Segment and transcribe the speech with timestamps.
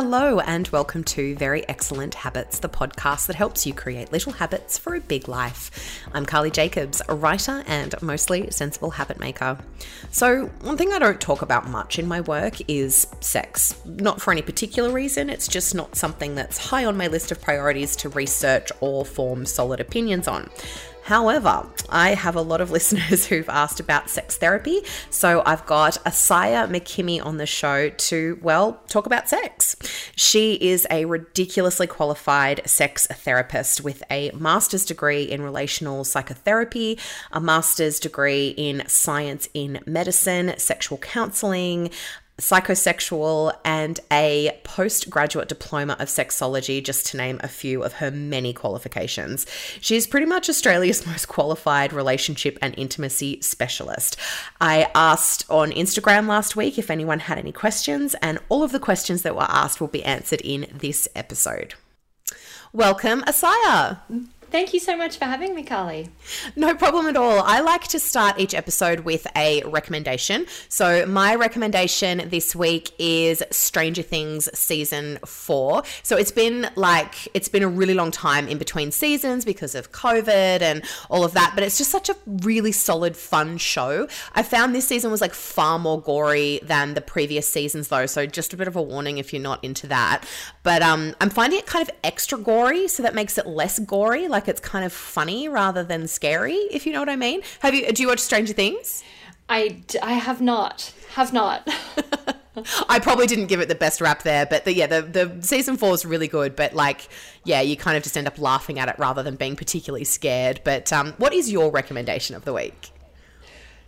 [0.00, 4.78] Hello, and welcome to Very Excellent Habits, the podcast that helps you create little habits
[4.78, 6.04] for a big life.
[6.14, 9.58] I'm Carly Jacobs, a writer and mostly sensible habit maker.
[10.12, 13.74] So, one thing I don't talk about much in my work is sex.
[13.84, 17.42] Not for any particular reason, it's just not something that's high on my list of
[17.42, 20.48] priorities to research or form solid opinions on.
[21.08, 25.96] However, I have a lot of listeners who've asked about sex therapy, so I've got
[26.06, 29.74] Isiah McKimmie on the show to, well, talk about sex.
[30.16, 36.98] She is a ridiculously qualified sex therapist with a master's degree in relational psychotherapy,
[37.32, 41.90] a master's degree in science in medicine, sexual counseling,
[42.38, 48.52] psychosexual, and a postgraduate diploma of sexology, just to name a few of her many
[48.52, 49.46] qualifications.
[49.80, 54.16] She's pretty much Australia's most qualified relationship and intimacy specialist.
[54.60, 58.80] I asked on Instagram last week if anyone had any questions, and all of the
[58.80, 61.74] questions that were asked will be answered in this episode.
[62.72, 64.00] Welcome, Isiah.
[64.50, 66.08] Thank you so much for having me, Carly.
[66.56, 67.40] No problem at all.
[67.44, 70.46] I like to start each episode with a recommendation.
[70.70, 75.82] So, my recommendation this week is Stranger Things season four.
[76.02, 79.92] So, it's been like, it's been a really long time in between seasons because of
[79.92, 84.08] COVID and all of that, but it's just such a really solid, fun show.
[84.34, 88.06] I found this season was like far more gory than the previous seasons, though.
[88.06, 90.24] So, just a bit of a warning if you're not into that.
[90.62, 94.26] But um, I'm finding it kind of extra gory, so that makes it less gory.
[94.26, 97.42] Like, like it's kind of funny rather than scary, if you know what I mean.
[97.58, 99.02] Have you do you watch Stranger Things?
[99.48, 100.92] I, I have not.
[101.14, 101.68] Have not.
[102.88, 105.76] I probably didn't give it the best rap there, but the, yeah, the, the season
[105.76, 106.54] four is really good.
[106.54, 107.08] But like,
[107.44, 110.60] yeah, you kind of just end up laughing at it rather than being particularly scared.
[110.64, 112.90] But um, what is your recommendation of the week?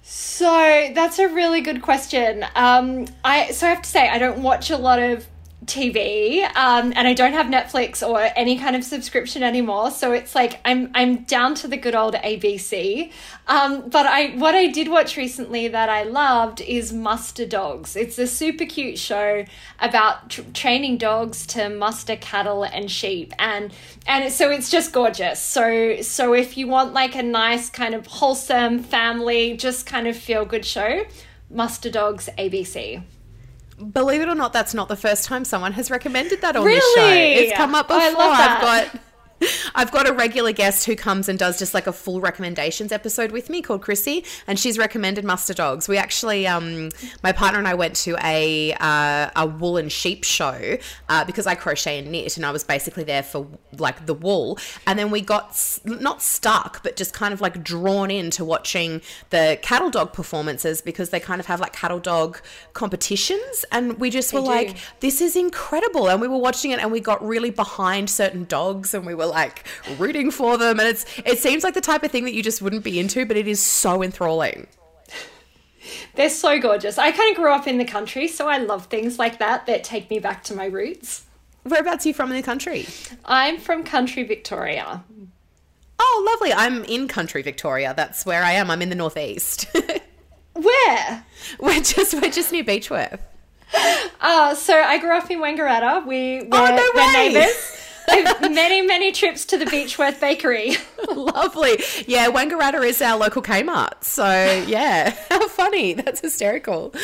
[0.02, 2.44] So that's a really good question.
[2.56, 5.26] Um, I so I have to say I don't watch a lot of
[5.66, 9.90] TV, um, and I don't have Netflix or any kind of subscription anymore.
[9.90, 13.12] So it's like I'm I'm down to the good old ABC.
[13.46, 17.94] Um, but I what I did watch recently that I loved is Muster Dogs.
[17.94, 19.44] It's a super cute show
[19.80, 23.72] about tr- training dogs to muster cattle and sheep, and
[24.06, 25.40] and so it's just gorgeous.
[25.40, 30.16] So so if you want like a nice kind of wholesome family, just kind of
[30.16, 31.04] feel good show,
[31.50, 33.02] Muster Dogs ABC.
[33.92, 36.76] Believe it or not, that's not the first time someone has recommended that on really?
[36.78, 37.42] this show.
[37.44, 38.02] It's come up before.
[38.02, 38.62] I love that.
[38.62, 39.02] I've got
[39.74, 43.32] I've got a regular guest who comes and does just like a full recommendations episode
[43.32, 45.88] with me called Chrissy, and she's recommended Muster Dogs.
[45.88, 46.90] We actually, um,
[47.22, 50.76] my partner and I went to a uh, a wool and sheep show
[51.08, 53.46] uh, because I crochet and knit, and I was basically there for
[53.78, 58.10] like the wool, and then we got not stuck, but just kind of like drawn
[58.10, 59.00] into watching
[59.30, 62.40] the cattle dog performances because they kind of have like cattle dog
[62.74, 66.92] competitions, and we just were like, this is incredible, and we were watching it, and
[66.92, 69.66] we got really behind certain dogs, and we were like
[69.98, 72.60] rooting for them and it's it seems like the type of thing that you just
[72.60, 74.66] wouldn't be into but it is so enthralling.
[76.14, 76.98] They're so gorgeous.
[76.98, 79.84] I kind of grew up in the country so i love things like that that
[79.84, 81.24] take me back to my roots.
[81.62, 82.86] Whereabouts are you from in the country?
[83.24, 85.04] I'm from country victoria.
[85.98, 86.52] Oh lovely.
[86.52, 87.92] I'm in country victoria.
[87.96, 88.70] That's where i am.
[88.70, 89.66] I'm in the northeast.
[90.54, 91.24] Where?
[91.58, 93.20] We're just we're just near beechworth.
[94.20, 96.06] Uh, so I grew up in Wangaratta.
[96.06, 97.79] We were oh, no neighbours
[98.40, 100.76] many, many trips to the Beechworth Bakery.
[101.08, 101.82] Lovely.
[102.06, 104.04] Yeah, Wangaratta is our local Kmart.
[104.04, 104.24] So,
[104.66, 105.94] yeah, how funny.
[105.94, 106.94] That's hysterical.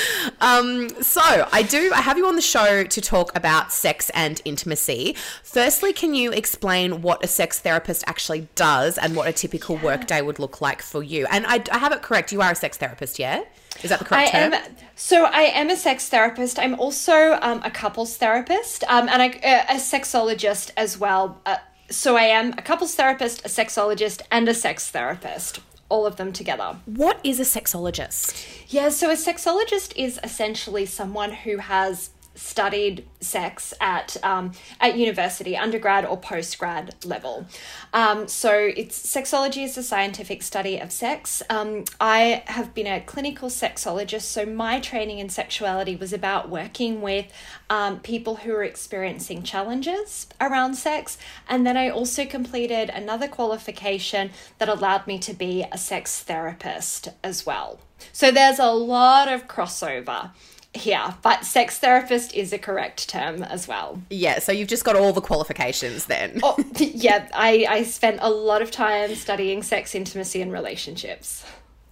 [0.40, 4.40] Um, so, I do, I have you on the show to talk about sex and
[4.44, 5.16] intimacy.
[5.42, 9.84] Firstly, can you explain what a sex therapist actually does and what a typical yeah.
[9.84, 11.26] workday would look like for you?
[11.30, 12.32] And I, I have it correct.
[12.32, 13.42] You are a sex therapist, yeah?
[13.82, 14.54] Is that the correct I term?
[14.54, 16.58] Am, so I am a sex therapist.
[16.58, 21.40] I'm also um, a couples therapist um, and I, uh, a sexologist as well.
[21.46, 21.56] Uh,
[21.90, 25.60] so I am a couples therapist, a sexologist, and a sex therapist.
[25.88, 26.78] All of them together.
[26.86, 28.44] What is a sexologist?
[28.68, 35.56] Yeah, so a sexologist is essentially someone who has studied sex at um, at university,
[35.56, 37.46] undergrad or postgrad level.
[37.92, 41.42] Um, so it's sexology is the scientific study of sex.
[41.50, 47.00] Um, I have been a clinical sexologist, so my training in sexuality was about working
[47.00, 47.26] with
[47.68, 51.18] um, people who are experiencing challenges around sex,
[51.48, 57.08] and then I also completed another qualification that allowed me to be a sex therapist
[57.24, 57.80] as well.
[58.12, 60.30] So there's a lot of crossover
[60.76, 64.00] here, but sex therapist is a correct term as well.
[64.10, 66.40] Yeah, so you've just got all the qualifications then.
[66.42, 71.44] oh, yeah, I, I spent a lot of time studying sex, intimacy, and relationships.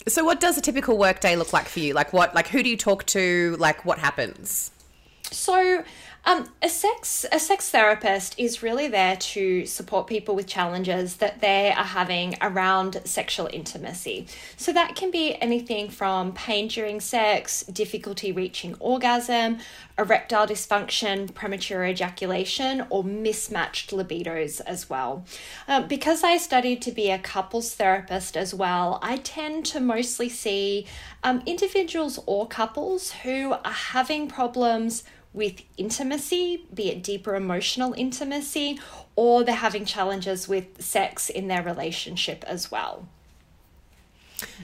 [0.07, 1.95] So, what does a typical workday look like for you?
[1.95, 3.57] Like, what, like, who do you talk to?
[3.59, 4.71] Like, what happens?
[5.31, 5.83] So,
[6.26, 11.43] Um, a sex a sex therapist is really there to support people with challenges that
[11.43, 14.26] they are having around sexual intimacy.
[14.56, 19.59] So that can be anything from pain during sex, difficulty reaching orgasm,
[19.99, 25.27] erectile dysfunction, premature ejaculation, or mismatched libidos as well.
[25.69, 30.31] Um, because I studied to be a couples therapist as well, I tend to mostly
[30.31, 30.87] see
[31.23, 35.05] um, individuals or couples who are having problems
[35.35, 38.81] with intimacy, be it deeper emotional intimacy,
[39.17, 43.09] or they're having challenges with sex in their relationship as well.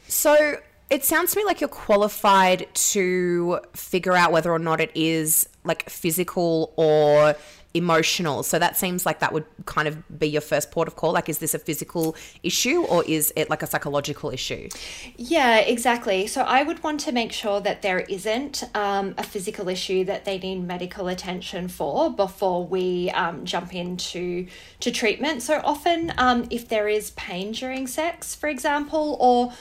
[0.07, 0.59] So
[0.89, 5.49] it sounds to me like you're qualified to figure out whether or not it is
[5.65, 7.35] like physical or
[7.73, 8.43] emotional.
[8.43, 11.13] So that seems like that would kind of be your first port of call.
[11.13, 14.69] Like, is this a physical issue or is it like a psychological issue?
[15.17, 16.27] Yeah, exactly.
[16.27, 20.25] So I would want to make sure that there isn't um, a physical issue that
[20.25, 24.47] they need medical attention for before we um, jump into
[24.81, 25.43] to treatment.
[25.43, 29.53] So often, um, if there is pain during sex, for example, or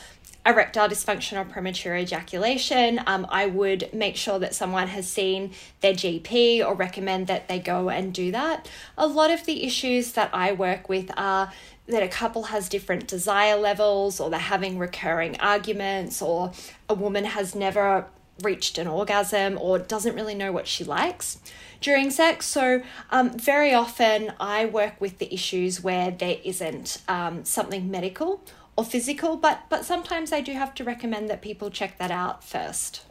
[0.46, 5.52] erectile dysfunction or premature ejaculation, um, I would make sure that someone has seen
[5.82, 8.70] their GP or recommend that they go and do that.
[8.98, 11.52] A lot of the issues that I work with are
[11.88, 16.52] that a couple has different desire levels or they're having recurring arguments or
[16.88, 18.06] a woman has never
[18.44, 21.40] reached an orgasm or doesn't really know what she likes
[21.82, 22.46] during sex.
[22.46, 22.82] So,
[23.12, 28.42] um, very often I work with the issues where there isn't um, something medical
[28.80, 32.46] or physical, but but sometimes I do have to recommend that people check that out
[32.46, 33.02] first.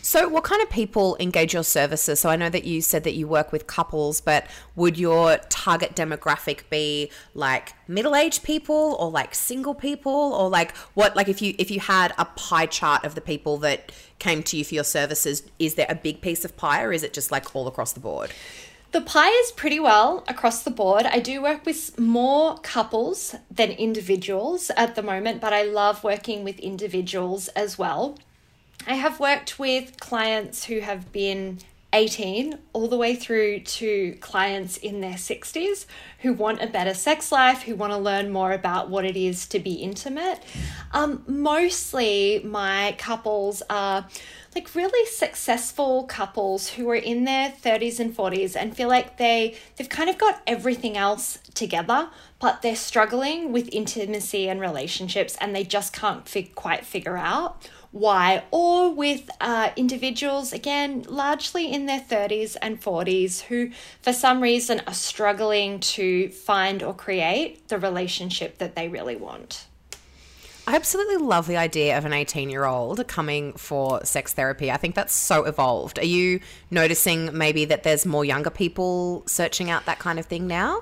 [0.00, 2.20] So, what kind of people engage your services?
[2.20, 4.46] So, I know that you said that you work with couples, but
[4.76, 11.16] would your target demographic be like middle-aged people, or like single people, or like what?
[11.16, 13.90] Like, if you if you had a pie chart of the people that
[14.20, 17.02] came to you for your services, is there a big piece of pie, or is
[17.02, 18.30] it just like all across the board?
[18.94, 21.04] The pie is pretty well across the board.
[21.04, 26.44] I do work with more couples than individuals at the moment, but I love working
[26.44, 28.16] with individuals as well.
[28.86, 31.58] I have worked with clients who have been
[31.92, 35.86] 18 all the way through to clients in their 60s
[36.20, 39.46] who want a better sex life, who want to learn more about what it is
[39.48, 40.40] to be intimate.
[40.92, 44.06] Um, mostly, my couples are
[44.54, 49.56] like really successful couples who are in their 30s and 40s and feel like they
[49.76, 52.08] they've kind of got everything else together
[52.38, 57.68] but they're struggling with intimacy and relationships and they just can't fig- quite figure out
[57.90, 63.70] why or with uh, individuals again largely in their 30s and 40s who
[64.02, 69.66] for some reason are struggling to find or create the relationship that they really want
[70.66, 74.70] I absolutely love the idea of an 18 year old coming for sex therapy.
[74.70, 75.98] I think that's so evolved.
[75.98, 76.40] Are you
[76.70, 80.80] noticing maybe that there's more younger people searching out that kind of thing now?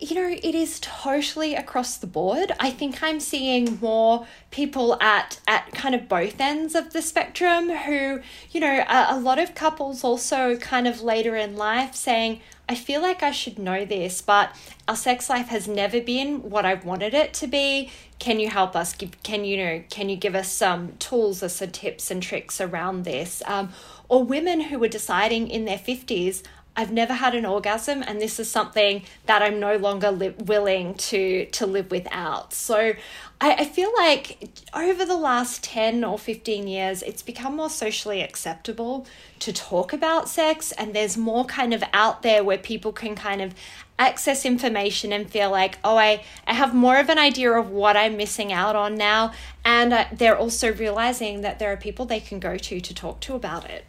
[0.00, 2.52] You know, it is totally across the board.
[2.60, 7.68] I think I'm seeing more people at at kind of both ends of the spectrum
[7.68, 8.20] who,
[8.50, 12.74] you know, a, a lot of couples also kind of later in life saying, I
[12.74, 14.54] feel like I should know this, but
[14.86, 17.90] our sex life has never been what I've wanted it to be.
[18.18, 18.94] Can you help us?
[18.94, 19.82] Give, can you know?
[19.90, 23.42] Can you give us some tools or some tips and tricks around this?
[23.46, 23.72] Um,
[24.08, 26.42] or women who are deciding in their fifties,
[26.78, 30.94] I've never had an orgasm, and this is something that I'm no longer li- willing
[31.10, 32.54] to to live without.
[32.54, 32.92] So
[33.40, 38.22] I, I feel like over the last 10 or 15 years, it's become more socially
[38.22, 39.08] acceptable
[39.40, 43.42] to talk about sex, and there's more kind of out there where people can kind
[43.42, 43.56] of
[43.98, 47.96] access information and feel like, oh, I, I have more of an idea of what
[47.96, 49.32] I'm missing out on now.
[49.64, 53.18] And uh, they're also realizing that there are people they can go to to talk
[53.22, 53.84] to about it.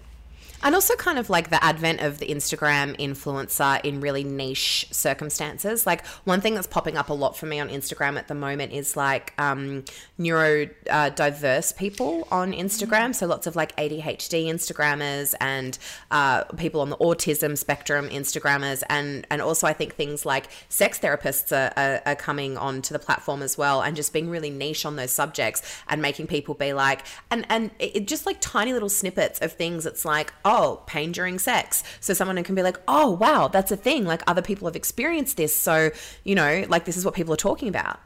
[0.61, 5.85] And also, kind of like the advent of the Instagram influencer in really niche circumstances.
[5.87, 8.73] Like, one thing that's popping up a lot for me on Instagram at the moment
[8.73, 9.85] is like um,
[10.19, 13.15] neurodiverse uh, people on Instagram.
[13.15, 15.77] So, lots of like ADHD Instagrammers and
[16.11, 18.83] uh, people on the autism spectrum Instagrammers.
[18.89, 22.99] And, and also, I think things like sex therapists are, are, are coming onto the
[22.99, 26.73] platform as well and just being really niche on those subjects and making people be
[26.73, 29.85] like, and, and it just like tiny little snippets of things.
[29.85, 31.84] It's like, Oh, pain during sex.
[32.00, 34.06] So someone can be like, oh, wow, that's a thing.
[34.06, 35.56] Like other people have experienced this.
[35.56, 35.91] So,
[36.24, 38.00] you know, like this is what people are talking about.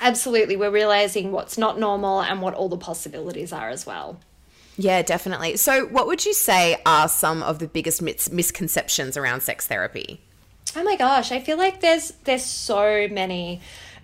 [0.00, 0.56] Absolutely.
[0.56, 4.18] We're realizing what's not normal and what all the possibilities are as well.
[4.78, 5.58] Yeah, definitely.
[5.58, 10.22] So, what would you say are some of the biggest mis- misconceptions around sex therapy?
[10.74, 13.60] Oh my gosh, I feel like there's there's so many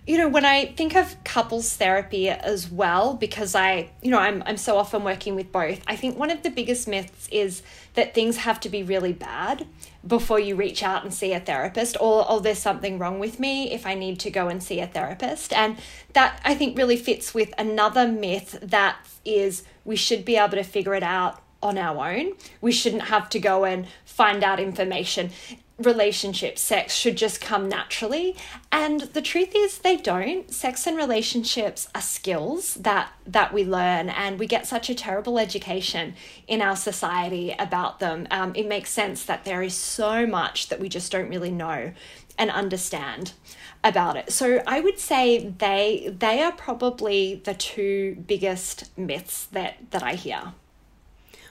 [0.07, 4.41] you know, when I think of couples therapy as well, because I, you know, I'm,
[4.45, 7.61] I'm so often working with both, I think one of the biggest myths is
[7.95, 9.67] that things have to be really bad
[10.05, 13.73] before you reach out and see a therapist, or, oh, there's something wrong with me
[13.73, 15.51] if I need to go and see a therapist.
[15.51, 15.77] And
[16.13, 20.63] that I think really fits with another myth that is we should be able to
[20.63, 22.33] figure it out on our own.
[22.61, 25.31] We shouldn't have to go and find out information
[25.79, 28.35] relationships, sex should just come naturally.
[28.71, 30.51] And the truth is they don't.
[30.51, 35.37] Sex and relationships are skills that that we learn and we get such a terrible
[35.37, 36.15] education
[36.47, 38.27] in our society about them.
[38.31, 41.93] Um, it makes sense that there is so much that we just don't really know
[42.37, 43.33] and understand
[43.83, 44.31] about it.
[44.31, 50.13] So I would say they they are probably the two biggest myths that that I
[50.13, 50.53] hear.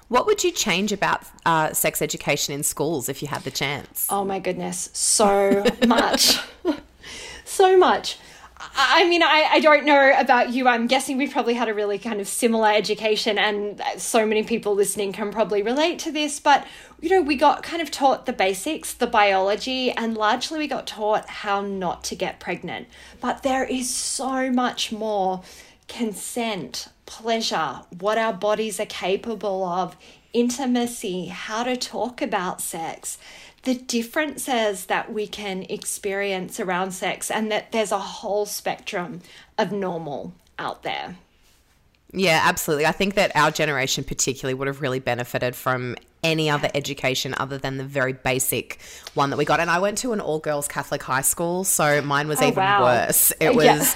[0.09, 4.07] What would you change about uh, sex education in schools if you had the chance?
[4.09, 6.39] Oh my goodness, so much.
[7.45, 8.19] so much.
[8.59, 10.67] I mean, I, I don't know about you.
[10.67, 14.75] I'm guessing we probably had a really kind of similar education, and so many people
[14.75, 16.41] listening can probably relate to this.
[16.41, 16.67] But,
[17.01, 20.87] you know, we got kind of taught the basics, the biology, and largely we got
[20.87, 22.89] taught how not to get pregnant.
[23.21, 25.43] But there is so much more
[25.87, 29.97] consent, pleasure, what our bodies are capable of,
[30.33, 33.19] intimacy, how to talk about sex,
[33.63, 39.21] the differences that we can experience around sex, and that there's a whole spectrum
[39.57, 41.17] of normal out there.
[42.13, 42.87] Yeah, absolutely.
[42.87, 47.59] I think that our generation, particularly, would have really benefited from any other education other
[47.59, 48.79] than the very basic
[49.15, 49.61] one that we got.
[49.61, 52.57] And I went to an all girls Catholic high school, so mine was oh, even
[52.57, 52.85] wow.
[52.85, 53.33] worse.
[53.41, 53.65] It was.
[53.65, 53.95] Yeah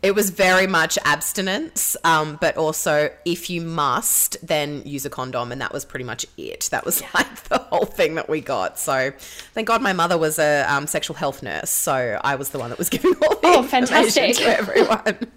[0.00, 5.50] it was very much abstinence, um, but also if you must, then use a condom,
[5.50, 6.68] and that was pretty much it.
[6.70, 7.08] That was yeah.
[7.14, 8.78] like the whole thing that we got.
[8.78, 9.12] So,
[9.54, 12.70] thank God my mother was a um, sexual health nurse, so I was the one
[12.70, 15.30] that was giving all the oh, fantastic to everyone.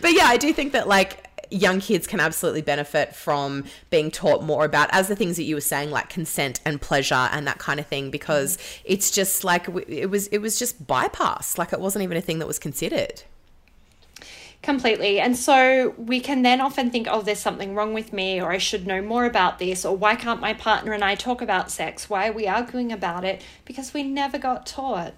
[0.00, 4.42] but yeah, I do think that like young kids can absolutely benefit from being taught
[4.42, 7.58] more about as the things that you were saying like consent and pleasure and that
[7.58, 8.80] kind of thing because mm.
[8.84, 12.38] it's just like it was it was just bypassed like it wasn't even a thing
[12.38, 13.22] that was considered
[14.62, 15.18] Completely.
[15.18, 18.58] And so we can then often think, oh, there's something wrong with me, or I
[18.58, 22.08] should know more about this, or why can't my partner and I talk about sex?
[22.08, 23.42] Why are we arguing about it?
[23.64, 25.14] Because we never got taught.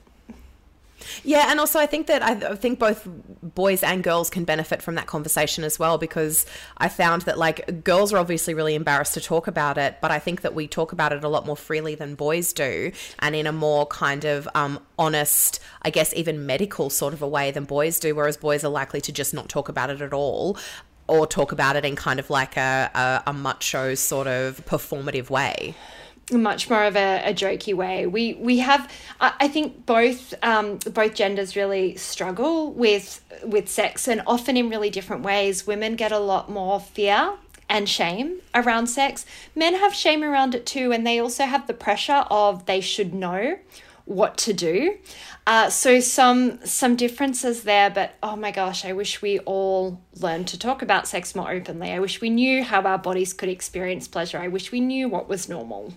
[1.23, 3.06] Yeah, and also I think that I think both
[3.42, 6.46] boys and girls can benefit from that conversation as well because
[6.78, 10.18] I found that like girls are obviously really embarrassed to talk about it, but I
[10.18, 13.46] think that we talk about it a lot more freely than boys do, and in
[13.46, 17.64] a more kind of um, honest, I guess even medical sort of a way than
[17.64, 18.14] boys do.
[18.14, 20.58] Whereas boys are likely to just not talk about it at all
[21.06, 25.28] or talk about it in kind of like a, a, a macho sort of performative
[25.28, 25.75] way
[26.33, 28.07] much more of a, a jokey way.
[28.07, 28.90] We we have
[29.21, 34.71] I I think both um, both genders really struggle with with sex and often in
[34.71, 35.66] really different ways.
[35.66, 37.35] Women get a lot more fear
[37.69, 39.25] and shame around sex.
[39.54, 43.14] Men have shame around it too, and they also have the pressure of they should
[43.14, 43.59] know
[44.07, 44.99] what to do.
[45.47, 50.49] Uh, so some some differences there, but oh my gosh, I wish we all learned
[50.49, 51.90] to talk about sex more openly.
[51.93, 54.38] I wish we knew how our bodies could experience pleasure.
[54.38, 55.95] I wish we knew what was normal.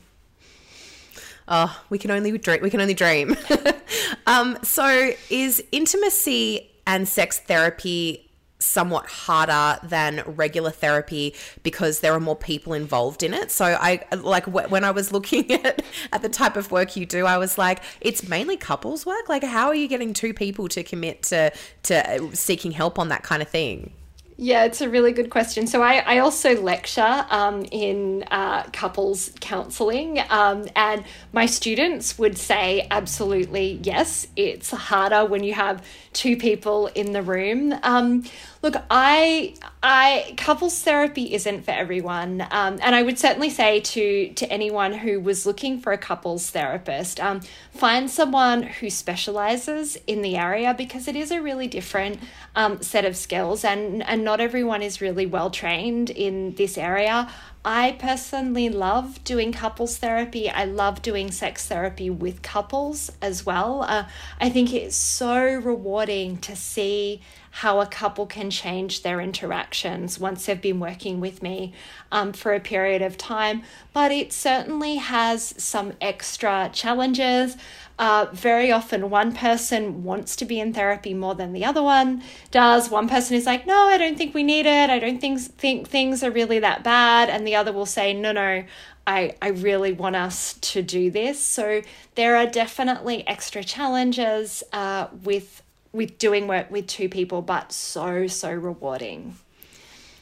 [1.48, 2.62] Oh, we can only dream.
[2.62, 3.36] We can only dream.
[4.28, 8.28] um, so, is intimacy and sex therapy
[8.60, 13.52] somewhat harder than regular therapy because there are more people involved in it.
[13.52, 17.26] So I like when I was looking at at the type of work you do,
[17.26, 19.30] I was like, it's mainly couples work.
[19.30, 21.52] Like, how are you getting two people to commit to
[21.84, 23.94] to seeking help on that kind of thing?
[24.40, 25.66] Yeah, it's a really good question.
[25.66, 31.04] So I, I also lecture um, in uh, couples counselling, um, and
[31.34, 34.28] my students would say absolutely yes.
[34.36, 37.74] It's harder when you have two people in the room.
[37.82, 38.26] Um,
[38.68, 44.34] look, I, I couples therapy isn't for everyone, um, and I would certainly say to
[44.34, 50.22] to anyone who was looking for a couples therapist, um, find someone who specializes in
[50.22, 52.20] the area because it is a really different
[52.56, 57.30] um, set of skills, and and not everyone is really well trained in this area.
[57.70, 60.50] I personally love doing couples therapy.
[60.50, 63.84] I love doing sex therapy with couples as well.
[63.84, 64.06] Uh,
[64.40, 67.20] I think it's so rewarding to see
[67.52, 71.74] how a couple can change their interactions once they've been working with me
[72.10, 73.64] um, for a period of time.
[73.92, 77.58] But it certainly has some extra challenges.
[78.00, 82.22] Uh, very often, one person wants to be in therapy more than the other one
[82.52, 82.92] does.
[82.92, 84.90] One person is like, "No, I don't think we need it.
[84.92, 88.32] I don't think think things are really that bad," and the other will say, "No,
[88.32, 88.64] no,
[89.08, 91.40] I, I really want us to do this.
[91.40, 91.82] So
[92.16, 95.64] there are definitely extra challenges uh, with
[95.94, 99.38] with doing work with two people, but so so rewarding.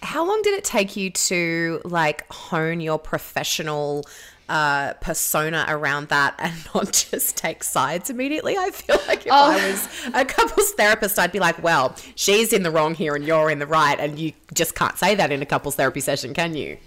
[0.03, 4.05] How long did it take you to like hone your professional
[4.49, 8.57] uh, persona around that and not just take sides immediately.
[8.57, 9.51] I feel like if oh.
[9.51, 13.25] I was a couples therapist, I'd be like, well, she's in the wrong here and
[13.25, 13.99] you're in the right.
[13.99, 16.77] And you just can't say that in a couples therapy session, can you?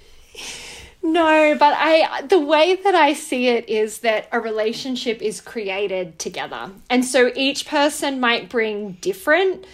[1.02, 6.18] No, but I the way that I see it is that a relationship is created
[6.18, 6.70] together.
[6.90, 9.64] And so each person might bring different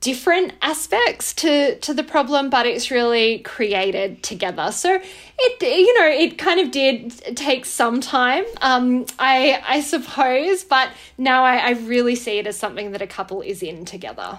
[0.00, 4.70] different aspects to to the problem but it's really created together.
[4.70, 5.00] So
[5.38, 10.90] it you know it kind of did take some time um i i suppose but
[11.18, 14.38] now I, I really see it as something that a couple is in together.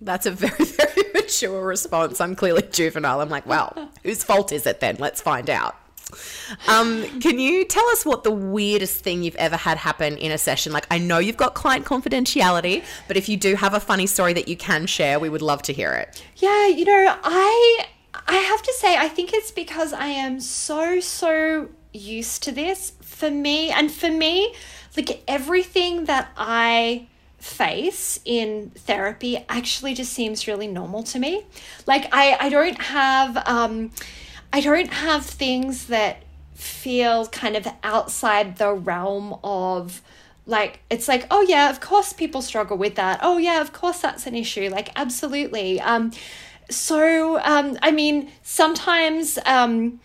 [0.00, 2.20] That's a very very mature response.
[2.20, 3.20] I'm clearly juvenile.
[3.20, 4.96] I'm like well whose fault is it then?
[4.98, 5.76] Let's find out
[6.68, 10.38] um, can you tell us what the weirdest thing you've ever had happen in a
[10.38, 10.72] session?
[10.72, 14.32] Like, I know you've got client confidentiality, but if you do have a funny story
[14.34, 16.22] that you can share, we would love to hear it.
[16.36, 17.86] Yeah, you know, I
[18.26, 22.92] I have to say, I think it's because I am so so used to this.
[23.00, 24.54] For me, and for me,
[24.96, 27.06] like everything that I
[27.38, 31.44] face in therapy actually just seems really normal to me.
[31.86, 33.90] Like I I don't have um
[34.52, 36.22] I don't have things that
[36.54, 40.02] feel kind of outside the realm of
[40.46, 43.20] like it's like oh yeah of course people struggle with that.
[43.22, 44.68] Oh yeah of course that's an issue.
[44.70, 45.80] Like absolutely.
[45.80, 46.12] Um
[46.70, 50.00] so um i mean sometimes um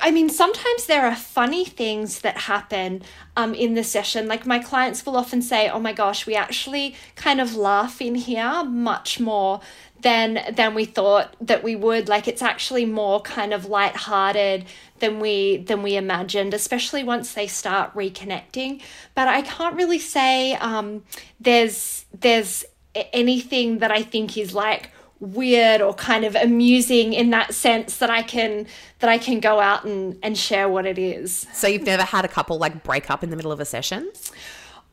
[0.00, 3.02] I mean, sometimes there are funny things that happen
[3.36, 4.26] um, in the session.
[4.26, 8.14] Like my clients will often say, "Oh my gosh, we actually kind of laugh in
[8.14, 9.60] here much more
[10.04, 12.08] than than we thought that we would.
[12.08, 14.66] Like it's actually more kind of light-hearted
[15.00, 18.80] than we than we imagined especially once they start reconnecting.
[19.14, 21.02] But i can't really say um,
[21.40, 22.64] there's there's
[23.12, 28.10] anything that i think is like weird or kind of amusing in that sense that
[28.10, 28.66] i can
[29.00, 31.46] that i can go out and and share what it is.
[31.52, 34.12] So you've never had a couple like break up in the middle of a session?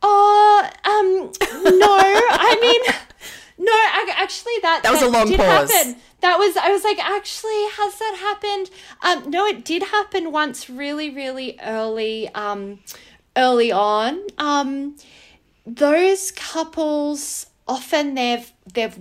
[0.02, 1.32] Oh um
[1.80, 1.98] no.
[2.50, 2.82] I mean
[3.62, 3.72] no,
[4.10, 5.72] actually, that that was a long pause.
[5.72, 5.96] Happen.
[6.22, 8.70] That was I was like, actually, has that happened?
[9.02, 12.80] Um, no, it did happen once, really, really early, um,
[13.38, 14.22] early on.
[14.38, 14.96] Um,
[15.66, 18.98] those couples often they've they've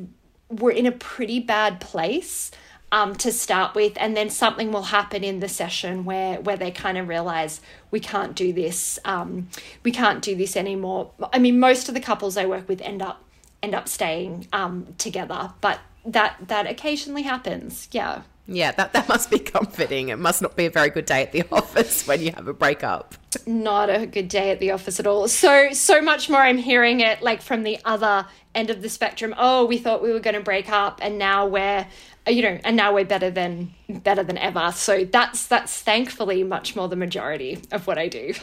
[0.51, 2.51] were in a pretty bad place
[2.93, 6.71] um, to start with, and then something will happen in the session where where they
[6.71, 9.49] kind of realize we can't do this, um,
[9.85, 11.13] we can't do this anymore.
[11.33, 13.25] I mean, most of the couples I work with end up
[13.63, 15.53] end up staying um, together.
[15.61, 17.89] But that that occasionally happens.
[17.93, 18.23] Yeah.
[18.47, 20.09] Yeah, that, that must be comforting.
[20.09, 22.53] It must not be a very good day at the office when you have a
[22.53, 23.15] breakup.
[23.47, 25.29] Not a good day at the office at all.
[25.29, 29.35] So so much more I'm hearing it like from the other end of the spectrum.
[29.39, 31.87] Oh, we thought we were going to break up and now we're
[32.27, 34.73] you know, and now we're better than better than ever.
[34.73, 38.35] So that's that's thankfully much more the majority of what I do.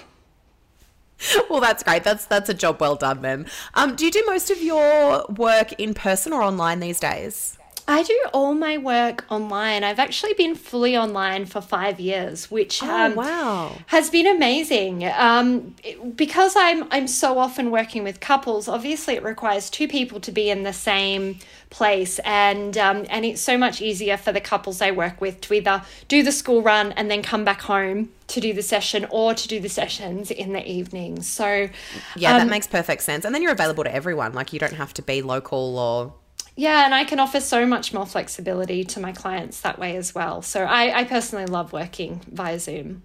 [1.50, 2.04] well, that's great.
[2.04, 3.48] That's that's a job well done then.
[3.74, 7.57] Um, do you do most of your work in person or online these days?
[7.90, 9.86] I do all my work online.
[9.86, 13.72] I've actually been fully online for five years, which oh, um, wow.
[13.88, 15.06] has been amazing.
[15.06, 15.74] Um,
[16.16, 18.68] because I'm I'm so often working with couples.
[18.68, 23.40] Obviously, it requires two people to be in the same place, and um, and it's
[23.40, 26.92] so much easier for the couples I work with to either do the school run
[26.92, 30.52] and then come back home to do the session or to do the sessions in
[30.52, 31.22] the evening.
[31.22, 31.70] So
[32.18, 33.24] yeah, that um, makes perfect sense.
[33.24, 34.34] And then you're available to everyone.
[34.34, 36.14] Like you don't have to be local or
[36.58, 40.16] yeah, and I can offer so much more flexibility to my clients that way as
[40.16, 40.42] well.
[40.42, 43.04] So I, I personally love working via Zoom.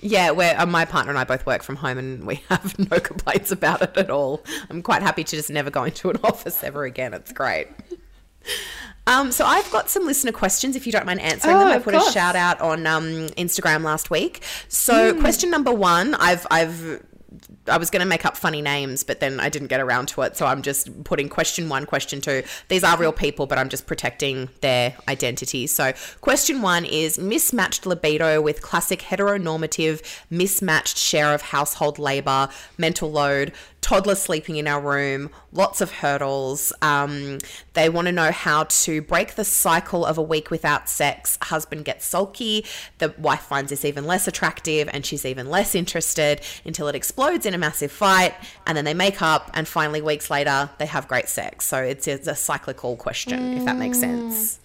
[0.00, 2.98] Yeah, where uh, my partner and I both work from home, and we have no
[2.98, 4.42] complaints about it at all.
[4.70, 7.12] I'm quite happy to just never go into an office ever again.
[7.12, 7.68] It's great.
[9.06, 10.74] Um, so I've got some listener questions.
[10.74, 12.08] If you don't mind answering oh, them, I put course.
[12.08, 13.04] a shout out on um,
[13.36, 14.42] Instagram last week.
[14.68, 15.20] So mm.
[15.20, 17.02] question number one, I've I've
[17.66, 20.22] I was going to make up funny names, but then I didn't get around to
[20.22, 20.36] it.
[20.36, 22.42] So I'm just putting question one, question two.
[22.68, 25.66] These are real people, but I'm just protecting their identity.
[25.66, 33.10] So question one is mismatched libido with classic heteronormative mismatched share of household labor, mental
[33.10, 33.52] load,
[33.88, 36.74] toddler sleeping in our room, lots of hurdles.
[36.82, 37.38] Um,
[37.72, 41.38] they want to know how to break the cycle of a week without sex.
[41.40, 42.66] Husband gets sulky,
[42.98, 47.46] the wife finds this even less attractive, and she's even less interested until it explodes
[47.46, 48.34] in a massive fight,
[48.66, 51.64] and then they make up, and finally, weeks later, they have great sex.
[51.64, 53.56] So it's, it's a cyclical question, mm.
[53.56, 54.60] if that makes sense.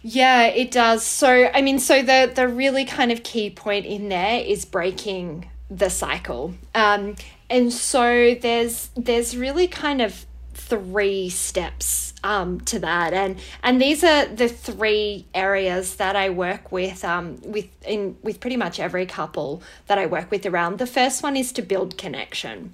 [0.00, 1.04] Yeah, it does.
[1.04, 5.50] So, I mean, so the the really kind of key point in there is breaking
[5.70, 6.54] the cycle.
[6.74, 7.16] Um,
[7.50, 14.04] and so there's there's really kind of three steps um, to that, and and these
[14.04, 19.04] are the three areas that I work with um, with in with pretty much every
[19.04, 20.78] couple that I work with around.
[20.78, 22.72] The first one is to build connection.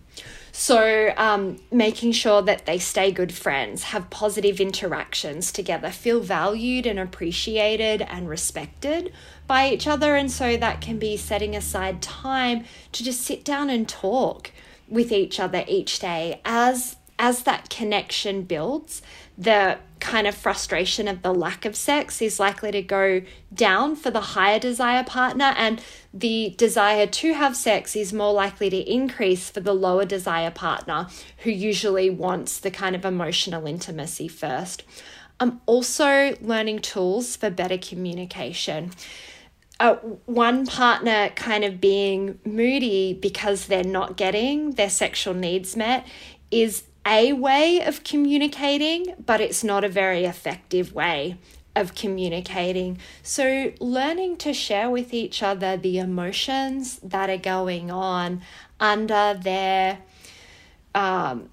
[0.58, 6.86] So, um, making sure that they stay good friends, have positive interactions together, feel valued
[6.86, 9.12] and appreciated and respected
[9.46, 10.16] by each other.
[10.16, 14.50] And so, that can be setting aside time to just sit down and talk
[14.88, 19.00] with each other each day as as that connection builds
[19.38, 23.22] the kind of frustration of the lack of sex is likely to go
[23.52, 28.70] down for the higher desire partner, and the desire to have sex is more likely
[28.70, 34.28] to increase for the lower desire partner, who usually wants the kind of emotional intimacy
[34.28, 34.84] first.
[35.38, 38.92] I'm also learning tools for better communication.
[39.78, 46.06] Uh, one partner kind of being moody because they're not getting their sexual needs met
[46.50, 51.36] is a way of communicating, but it's not a very effective way
[51.76, 52.98] of communicating.
[53.22, 58.40] So, learning to share with each other the emotions that are going on
[58.80, 59.98] under their
[60.94, 61.50] um,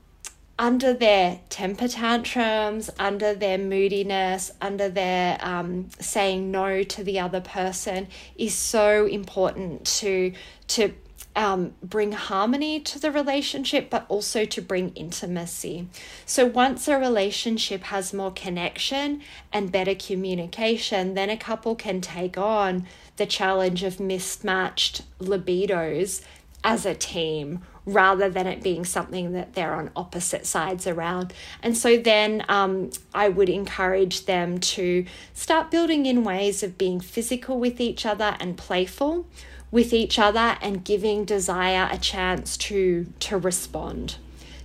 [0.63, 7.41] under their temper tantrums, under their moodiness, under their um, saying no to the other
[7.41, 10.31] person is so important to
[10.67, 10.93] to
[11.35, 15.89] um, bring harmony to the relationship, but also to bring intimacy.
[16.25, 19.21] So, once a relationship has more connection
[19.51, 26.21] and better communication, then a couple can take on the challenge of mismatched libidos
[26.63, 31.33] as a team rather than it being something that they're on opposite sides around.
[31.61, 36.99] And so then um, I would encourage them to start building in ways of being
[36.99, 39.27] physical with each other and playful
[39.71, 44.17] with each other and giving desire a chance to to respond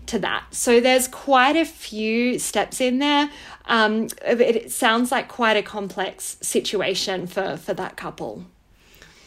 [0.05, 0.45] to that.
[0.51, 3.31] So there's quite a few steps in there.
[3.65, 8.45] Um, it, it sounds like quite a complex situation for for that couple.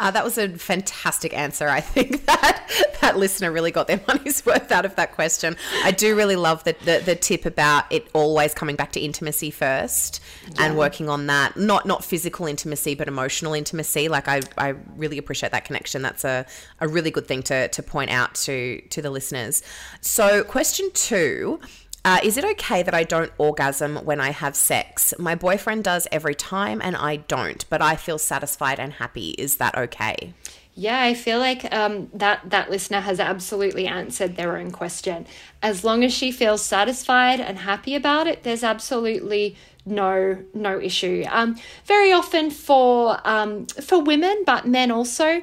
[0.01, 1.69] Uh, that was a fantastic answer.
[1.69, 2.67] I think that
[3.01, 5.55] that listener really got their money's worth out of that question.
[5.83, 9.51] I do really love the, the, the tip about it always coming back to intimacy
[9.51, 10.19] first
[10.55, 10.65] yeah.
[10.65, 11.55] and working on that.
[11.55, 14.09] Not not physical intimacy, but emotional intimacy.
[14.09, 16.01] Like I, I really appreciate that connection.
[16.01, 16.47] That's a,
[16.79, 19.61] a really good thing to, to point out to to the listeners.
[20.01, 21.59] So question two
[22.03, 25.13] uh, is it okay that I don't orgasm when I have sex?
[25.19, 29.31] My boyfriend does every time and I don't, but I feel satisfied and happy.
[29.31, 30.33] Is that okay?
[30.73, 35.27] Yeah, I feel like um, that that listener has absolutely answered their own question.
[35.61, 41.25] As long as she feels satisfied and happy about it, there's absolutely no no issue.
[41.29, 45.41] Um, very often for um, for women, but men also,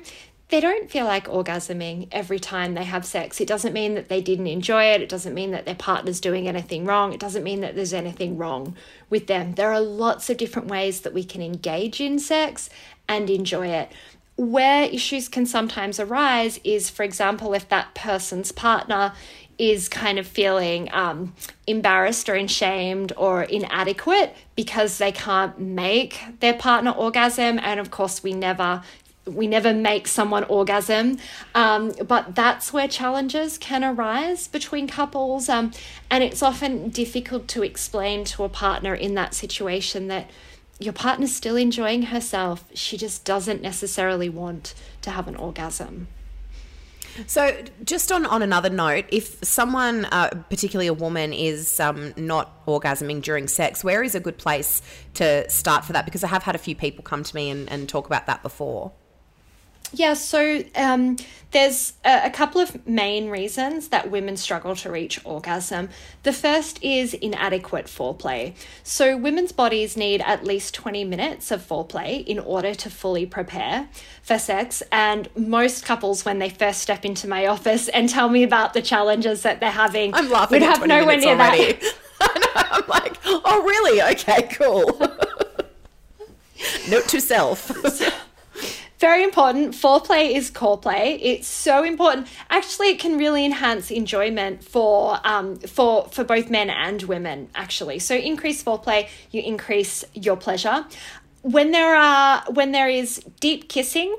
[0.49, 3.41] they don't feel like orgasming every time they have sex.
[3.41, 5.03] It doesn't mean that they didn't enjoy it.
[5.03, 7.13] It doesn't mean that their partner's doing anything wrong.
[7.13, 8.75] It doesn't mean that there's anything wrong
[9.11, 9.55] with them.
[9.55, 12.71] There are lots of different ways that we can engage in sex
[13.09, 13.93] and enjoy it.
[14.37, 19.13] Where issues can sometimes arise is, for example, if that person's partner
[19.59, 21.35] is kind of feeling um,
[21.67, 27.59] embarrassed or ashamed or inadequate because they can't make their partner orgasm.
[27.61, 28.83] And of course, we never
[29.29, 31.19] we never make someone orgasm,
[31.55, 35.49] um, but that's where challenges can arise between couples.
[35.49, 35.73] Um,
[36.11, 40.31] and it's often difficult to explain to a partner in that situation that
[40.79, 42.65] your partner's still enjoying herself.
[42.75, 46.09] She just doesn't necessarily want to have an orgasm.
[47.27, 52.65] So, just on, on another note, if someone, uh, particularly a woman, is um, not
[52.67, 54.83] orgasming during sex, where is a good place
[55.15, 56.05] to start for that?
[56.05, 58.43] Because I have had a few people come to me and, and talk about that
[58.43, 58.93] before.
[59.93, 61.17] Yeah, so um,
[61.51, 65.89] there's a, a, couple of main reasons that women struggle to reach orgasm.
[66.23, 68.55] The first is inadequate foreplay.
[68.83, 73.89] So, women's bodies need at least 20 minutes of foreplay in order to fully prepare
[74.23, 74.83] for sex.
[74.93, 78.83] And most couples, when they first step into my office and tell me about the
[78.83, 80.61] challenges that they're having, I'm laughing.
[80.61, 81.79] Would have nowhere near already.
[82.19, 82.69] that.
[82.73, 84.03] I'm like, oh, really?
[84.03, 84.99] Okay, cool.
[86.91, 87.71] Note to self.
[88.99, 89.75] Very important.
[89.75, 91.15] Foreplay is core play.
[91.23, 92.27] It's so important.
[92.51, 97.49] Actually, it can really enhance enjoyment for um, for for both men and women.
[97.55, 100.85] Actually, so increase foreplay, you increase your pleasure.
[101.43, 104.17] When there are when there is deep kissing,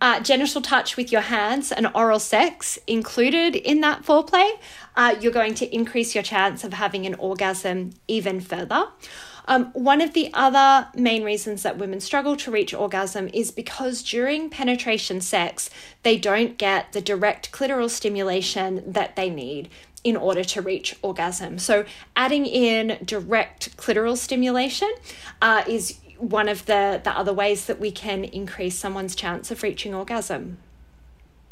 [0.00, 4.50] uh, genital touch with your hands, and oral sex included in that foreplay,
[4.96, 8.88] uh, you're going to increase your chance of having an orgasm even further.
[9.48, 14.02] Um, one of the other main reasons that women struggle to reach orgasm is because
[14.02, 15.70] during penetration sex,
[16.02, 19.68] they don't get the direct clitoral stimulation that they need
[20.02, 21.58] in order to reach orgasm.
[21.58, 24.92] So, adding in direct clitoral stimulation
[25.42, 29.62] uh, is one of the, the other ways that we can increase someone's chance of
[29.62, 30.58] reaching orgasm.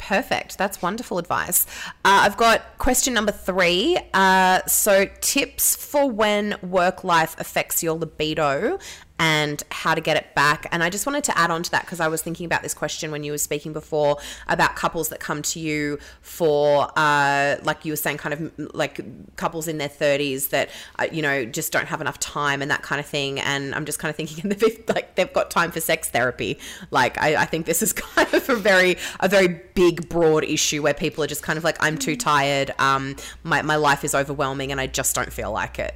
[0.05, 0.59] Perfect.
[0.59, 1.65] That's wonderful advice.
[2.05, 3.97] Uh, I've got question number three.
[4.13, 8.77] Uh, so, tips for when work life affects your libido
[9.17, 10.67] and how to get it back.
[10.71, 12.73] And I just wanted to add on to that because I was thinking about this
[12.73, 17.85] question when you were speaking before about couples that come to you for, uh, like
[17.85, 18.99] you were saying, kind of like
[19.37, 22.81] couples in their 30s that, uh, you know, just don't have enough time and that
[22.81, 23.39] kind of thing.
[23.39, 26.09] And I'm just kind of thinking, in the bit, like, they've got time for sex
[26.09, 26.59] therapy.
[26.91, 30.81] Like, I, I think this is kind of a very, a very big, broad issue
[30.81, 32.73] where people are just kind of like, I'm too tired.
[32.79, 35.95] Um, my, my life is overwhelming and I just don't feel like it.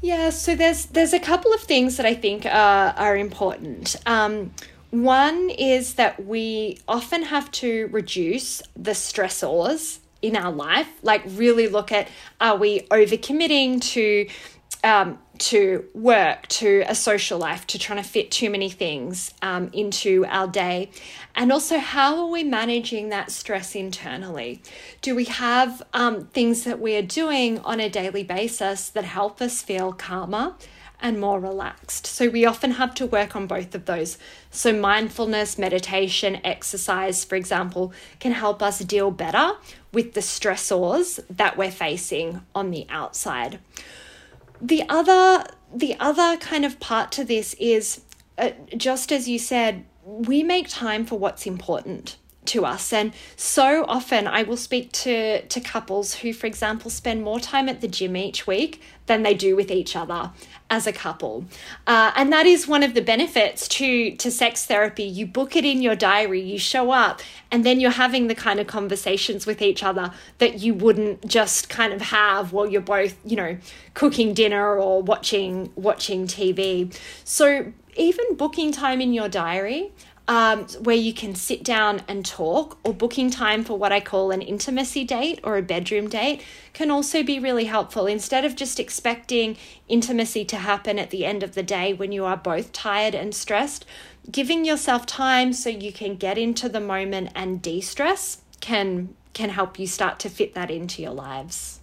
[0.00, 3.96] Yeah, so there's there's a couple of things that I think are are important.
[4.06, 4.52] Um,
[4.90, 11.68] one is that we often have to reduce the stressors in our life, like really
[11.68, 12.08] look at
[12.40, 14.26] are we overcommitting to
[14.82, 19.70] um, to work, to a social life, to trying to fit too many things um,
[19.72, 20.90] into our day?
[21.34, 24.62] And also, how are we managing that stress internally?
[25.00, 29.40] Do we have um, things that we are doing on a daily basis that help
[29.40, 30.54] us feel calmer?
[31.02, 32.06] and more relaxed.
[32.06, 34.18] So, we often have to work on both of those.
[34.50, 39.52] So, mindfulness, meditation, exercise, for example, can help us deal better
[39.94, 43.60] with the stressors that we're facing on the outside
[44.60, 45.44] the other
[45.74, 48.02] the other kind of part to this is
[48.38, 52.16] uh, just as you said we make time for what's important
[52.50, 52.92] to us.
[52.92, 57.68] And so often i will speak to to couples who for example spend more time
[57.68, 60.30] at the gym each week than they do with each other
[60.68, 61.44] as a couple.
[61.86, 65.04] Uh, and that is one of the benefits to to sex therapy.
[65.04, 68.60] You book it in your diary you show up and then you're having the kind
[68.60, 73.16] of conversations with each other that you wouldn't just kind of have while you're both
[73.24, 73.56] you know
[73.94, 79.92] cooking dinner or watching watching tv so even booking time in your diary
[80.30, 84.30] um, where you can sit down and talk, or booking time for what I call
[84.30, 86.40] an intimacy date or a bedroom date
[86.72, 88.06] can also be really helpful.
[88.06, 89.56] Instead of just expecting
[89.88, 93.34] intimacy to happen at the end of the day when you are both tired and
[93.34, 93.84] stressed,
[94.30, 99.50] giving yourself time so you can get into the moment and de stress can, can
[99.50, 101.79] help you start to fit that into your lives.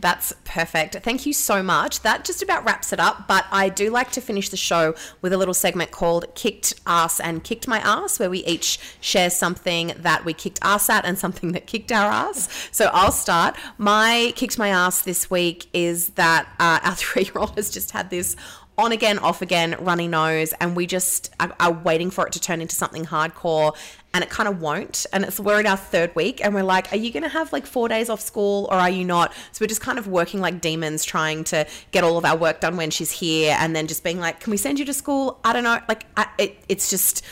[0.00, 0.96] That's perfect.
[1.02, 2.00] Thank you so much.
[2.00, 3.28] That just about wraps it up.
[3.28, 7.20] But I do like to finish the show with a little segment called Kicked Ass
[7.20, 11.18] and Kicked My Ass, where we each share something that we kicked ass at and
[11.18, 12.48] something that kicked our ass.
[12.72, 13.56] So I'll start.
[13.76, 17.90] My kicked my ass this week is that uh, our three year old has just
[17.90, 18.36] had this
[18.80, 22.40] on again, off again, runny nose, and we just are, are, waiting for it to
[22.40, 23.76] turn into something hardcore,
[24.12, 25.06] and it kind of won't.
[25.12, 27.52] And it's we're in our third week, and we're like, are you going to have
[27.52, 29.32] like four days off school, or are you not?
[29.52, 32.60] So we're just kind of working like demons, trying to get all of our work
[32.60, 35.38] done when she's here, and then just being like, can we send you to school?
[35.44, 35.80] I don't know.
[35.88, 37.24] Like, I, it, it's just,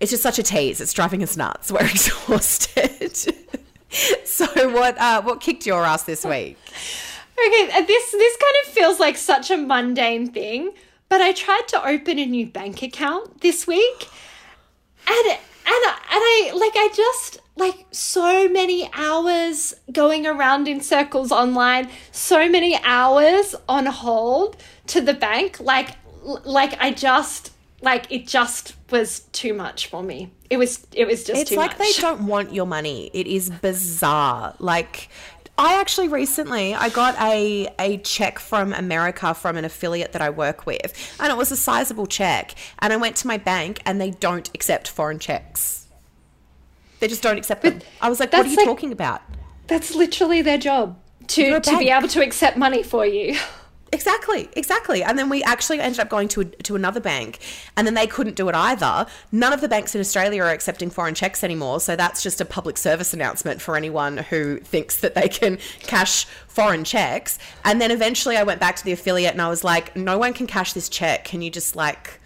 [0.00, 0.80] it's just such a tease.
[0.80, 1.70] It's driving us nuts.
[1.72, 3.16] We're exhausted.
[4.24, 6.58] so what, uh, what kicked your ass this week?
[7.46, 10.72] Okay, uh, this this kind of feels like such a mundane thing,
[11.08, 14.08] but I tried to open a new bank account this week,
[15.06, 21.30] and and and I like I just like so many hours going around in circles
[21.30, 24.56] online, so many hours on hold
[24.88, 25.90] to the bank, like
[26.44, 30.32] like I just like it just was too much for me.
[30.50, 31.78] It was it was just it's like much.
[31.78, 33.10] they don't want your money.
[33.12, 34.54] It is bizarre.
[34.58, 35.08] Like
[35.58, 40.30] I actually recently I got a a check from America from an affiliate that I
[40.30, 42.54] work with, and it was a sizable check.
[42.78, 45.86] And I went to my bank, and they don't accept foreign checks.
[47.00, 47.80] They just don't accept them.
[48.00, 49.20] I was like, "What are you like, talking about?"
[49.66, 50.96] That's literally their job
[51.28, 53.36] to to be able to accept money for you.
[53.90, 55.02] Exactly, exactly.
[55.02, 57.38] And then we actually ended up going to a, to another bank,
[57.76, 59.06] and then they couldn't do it either.
[59.32, 62.44] None of the banks in Australia are accepting foreign checks anymore, so that's just a
[62.44, 67.38] public service announcement for anyone who thinks that they can cash foreign checks.
[67.64, 70.34] And then eventually, I went back to the affiliate and I was like, "No one
[70.34, 71.24] can cash this check.
[71.24, 72.20] Can you just like?"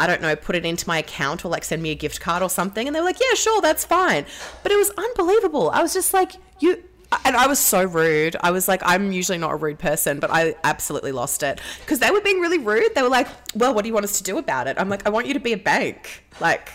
[0.00, 2.42] I don't know, put it into my account or like send me a gift card
[2.42, 2.88] or something.
[2.88, 4.26] And they were like, yeah, sure, that's fine.
[4.64, 5.70] But it was unbelievable.
[5.70, 6.82] I was just like, you,
[7.24, 8.36] and I was so rude.
[8.40, 11.98] I was like, I'm usually not a rude person, but I absolutely lost it because
[11.98, 12.94] they were being really rude.
[12.94, 15.06] They were like, "Well, what do you want us to do about it?" I'm like,
[15.06, 16.70] "I want you to be a bank." Like,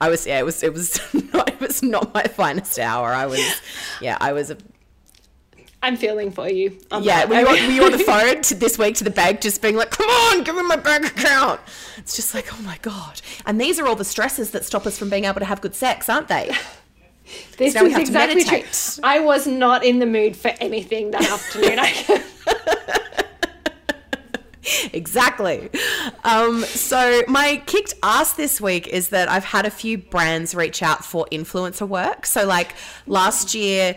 [0.00, 1.00] I was, yeah, it was, it was
[1.32, 3.08] not, it was not my finest hour.
[3.08, 3.60] I was,
[4.00, 4.56] yeah, I was a.
[5.80, 6.76] I'm feeling for you.
[7.00, 9.40] yeah, were you, on, were you on the phone to this week to the bank,
[9.40, 11.60] just being like, "Come on, give me my bank account."
[11.98, 13.20] It's just like, oh my god.
[13.46, 15.74] And these are all the stresses that stop us from being able to have good
[15.74, 16.52] sex, aren't they?
[17.56, 18.62] This we is exactly true.
[19.02, 21.78] I was not in the mood for anything that afternoon.
[24.92, 25.70] Exactly.
[26.24, 30.82] Um, so my kicked ass this week is that I've had a few brands reach
[30.82, 32.26] out for influencer work.
[32.26, 32.74] So like
[33.06, 33.96] last year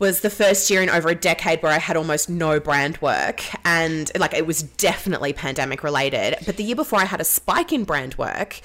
[0.00, 3.44] was the first year in over a decade where I had almost no brand work
[3.66, 6.36] and like it was definitely pandemic related.
[6.46, 8.60] But the year before I had a spike in brand work.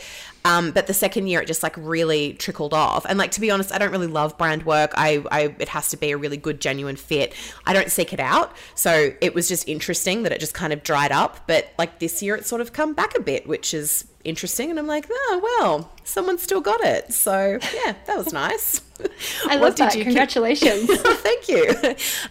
[0.45, 3.05] Um, but the second year it just like really trickled off.
[3.07, 4.93] And like to be honest, I don't really love brand work.
[4.95, 7.33] I, I it has to be a really good, genuine fit.
[7.65, 8.55] I don't seek it out.
[8.73, 11.47] So it was just interesting that it just kind of dried up.
[11.47, 14.69] But like this year it's sort of come back a bit, which is interesting.
[14.69, 17.13] And I'm like, oh well, someone still got it.
[17.13, 18.81] So yeah, that was nice.
[19.47, 19.93] I love that.
[19.93, 20.87] Congratulations.
[20.87, 21.73] Kick- Thank you.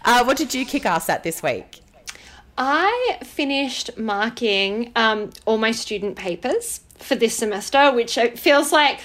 [0.03, 1.81] Uh, what did you kick ass at this week?
[2.57, 8.99] I finished marking um, all my student papers for this semester, which it feels like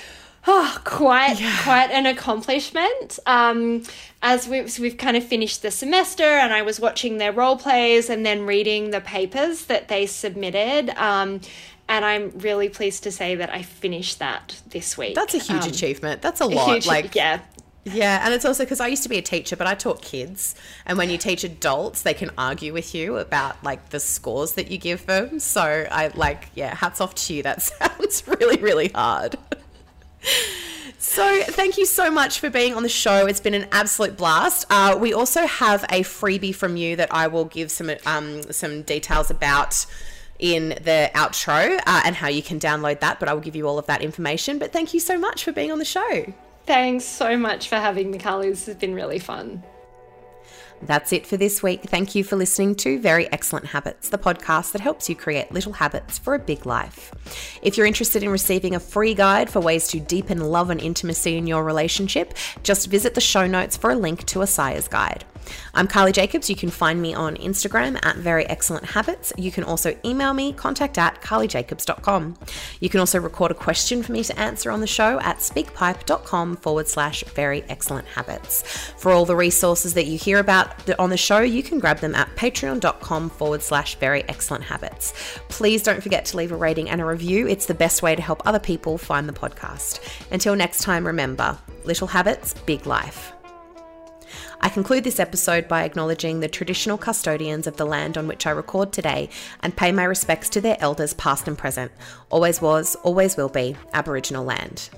[0.46, 1.57] oh, quite Yeah.
[1.62, 3.18] quite an accomplishment.
[3.26, 3.83] Um,
[4.22, 8.09] as we've we've kind of finished the semester, and I was watching their role plays
[8.11, 10.90] and then reading the papers that they submitted.
[10.90, 11.40] Um,
[11.90, 15.14] and I'm really pleased to say that I finished that this week.
[15.14, 16.22] That's a huge Um, achievement.
[16.22, 16.70] That's a a lot.
[16.70, 17.40] huge- like yeah,
[17.85, 20.55] Yeah, and it's also because I used to be a teacher, but I taught kids.
[20.87, 24.70] And when you teach adults, they can argue with you about like the scores that
[24.70, 25.40] you give them.
[25.40, 27.42] So I like, yeah, hats off to you.
[27.42, 29.37] That sounds really, really hard.
[30.98, 33.24] So, thank you so much for being on the show.
[33.26, 34.66] It's been an absolute blast.
[34.68, 38.83] Uh, we also have a freebie from you that I will give some um, some
[38.83, 39.87] details about
[40.40, 43.20] in the outro uh, and how you can download that.
[43.20, 44.59] But I will give you all of that information.
[44.59, 46.33] But thank you so much for being on the show.
[46.66, 48.50] thanks so much for having me, Carly.
[48.50, 49.62] This has been really fun.
[50.83, 51.83] That's it for this week.
[51.83, 55.74] Thank you for listening to Very Excellent Habits, the podcast that helps you create little
[55.74, 57.12] habits for a big life.
[57.61, 61.37] If you're interested in receiving a free guide for ways to deepen love and intimacy
[61.37, 65.24] in your relationship, just visit the show notes for a link to Isiah's guide.
[65.74, 66.50] I'm Carly Jacobs.
[66.50, 69.33] You can find me on Instagram at Very Excellent Habits.
[69.37, 72.37] You can also email me, contact at carlyjacobs.com.
[72.81, 76.57] You can also record a question for me to answer on the show at speakpipe.com
[76.57, 78.62] forward slash very excellent habits.
[78.98, 82.14] For all the resources that you hear about on the show, you can grab them
[82.14, 85.12] at patreon.com forward slash very excellent habits.
[85.48, 87.46] Please don't forget to leave a rating and a review.
[87.46, 90.00] It's the best way to help other people find the podcast.
[90.31, 93.33] Until next time, remember little habits, big life.
[94.62, 98.51] I conclude this episode by acknowledging the traditional custodians of the land on which I
[98.51, 99.31] record today
[99.62, 101.92] and pay my respects to their elders, past and present.
[102.29, 104.90] Always was, always will be Aboriginal land.